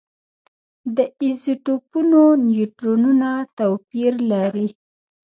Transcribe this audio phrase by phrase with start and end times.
[0.95, 4.67] د ایزوټوپونو نیوټرونونه توپیر لري.